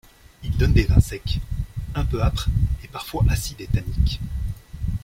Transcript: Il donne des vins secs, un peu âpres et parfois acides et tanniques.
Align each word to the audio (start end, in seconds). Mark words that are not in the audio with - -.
Il 0.41 0.57
donne 0.57 0.73
des 0.73 0.85
vins 0.85 0.99
secs, 0.99 1.39
un 1.93 2.03
peu 2.05 2.23
âpres 2.23 2.49
et 2.83 2.87
parfois 2.87 3.23
acides 3.29 3.61
et 3.61 3.67
tanniques. 3.67 4.19